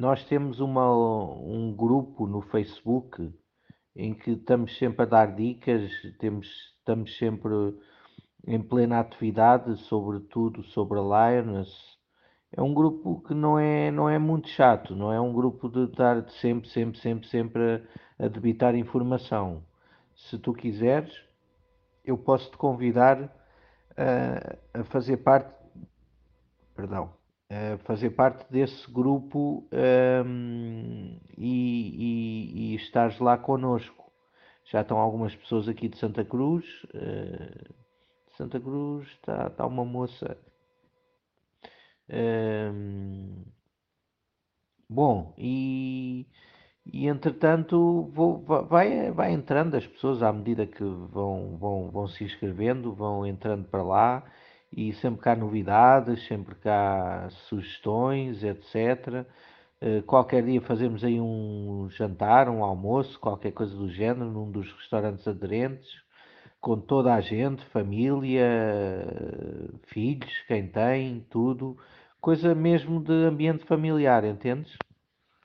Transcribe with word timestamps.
nós 0.00 0.24
temos 0.24 0.60
uma, 0.60 0.90
um 0.90 1.74
grupo 1.76 2.26
no 2.26 2.40
Facebook 2.40 3.30
em 3.94 4.14
que 4.14 4.30
estamos 4.30 4.78
sempre 4.78 5.02
a 5.02 5.04
dar 5.04 5.36
dicas, 5.36 5.92
temos, 6.18 6.46
estamos 6.78 7.18
sempre 7.18 7.52
em 8.46 8.62
plena 8.62 8.98
atividade 8.98 9.76
sobre 9.82 10.20
tudo 10.20 10.64
sobre 10.64 10.98
a 10.98 11.02
Lioness. 11.02 11.70
É 12.50 12.62
um 12.62 12.72
grupo 12.72 13.20
que 13.28 13.34
não 13.34 13.58
é, 13.58 13.90
não 13.90 14.08
é 14.08 14.18
muito 14.18 14.48
chato, 14.48 14.96
não 14.96 15.12
é 15.12 15.20
um 15.20 15.34
grupo 15.34 15.68
de 15.68 15.84
estar 15.84 16.26
sempre, 16.30 16.70
sempre, 16.70 16.98
sempre, 16.98 17.28
sempre 17.28 17.62
a, 18.18 18.24
a 18.24 18.28
debitar 18.28 18.74
informação. 18.74 19.62
Se 20.16 20.38
tu 20.38 20.54
quiseres, 20.54 21.12
eu 22.02 22.16
posso 22.16 22.50
te 22.50 22.56
convidar 22.56 23.30
a, 23.94 24.80
a 24.80 24.84
fazer 24.84 25.18
parte, 25.18 25.54
perdão, 26.74 27.19
a 27.50 27.78
fazer 27.78 28.10
parte 28.10 28.50
desse 28.50 28.88
grupo 28.90 29.68
um, 30.24 31.18
e, 31.36 31.42
e, 31.98 32.72
e 32.72 32.74
estares 32.76 33.18
lá 33.18 33.36
connosco. 33.36 34.12
Já 34.66 34.82
estão 34.82 34.98
algumas 34.98 35.34
pessoas 35.34 35.68
aqui 35.68 35.88
de 35.88 35.98
Santa 35.98 36.24
Cruz. 36.24 36.64
Uh, 36.94 37.74
Santa 38.36 38.60
Cruz 38.60 39.08
está, 39.08 39.48
está 39.48 39.66
uma 39.66 39.84
moça. 39.84 40.38
Um, 42.08 43.44
bom, 44.88 45.34
e 45.36 46.26
e 46.92 47.06
entretanto 47.06 48.10
vou, 48.12 48.42
vai, 48.42 49.10
vai 49.12 49.32
entrando 49.32 49.76
as 49.76 49.86
pessoas 49.86 50.22
à 50.22 50.32
medida 50.32 50.66
que 50.66 50.82
vão, 50.82 51.56
vão, 51.58 51.90
vão 51.90 52.08
se 52.08 52.24
inscrevendo, 52.24 52.94
vão 52.94 53.26
entrando 53.26 53.64
para 53.68 53.82
lá 53.82 54.24
e 54.72 54.92
sempre 54.94 55.20
cá 55.20 55.36
novidades, 55.36 56.26
sempre 56.26 56.54
cá 56.56 57.28
sugestões, 57.48 58.42
etc. 58.44 59.26
Eh, 59.80 60.02
qualquer 60.02 60.44
dia 60.44 60.60
fazemos 60.60 61.02
aí 61.04 61.20
um 61.20 61.88
jantar, 61.90 62.48
um 62.48 62.64
almoço, 62.64 63.18
qualquer 63.18 63.52
coisa 63.52 63.74
do 63.76 63.88
género, 63.90 64.30
num 64.30 64.50
dos 64.50 64.72
restaurantes 64.74 65.26
aderentes, 65.26 66.02
com 66.60 66.78
toda 66.80 67.14
a 67.14 67.20
gente, 67.20 67.64
família, 67.66 68.46
filhos, 69.88 70.32
quem 70.46 70.68
tem, 70.68 71.26
tudo. 71.30 71.76
Coisa 72.20 72.54
mesmo 72.54 73.00
de 73.02 73.12
ambiente 73.12 73.64
familiar, 73.64 74.24
entendes? 74.24 74.76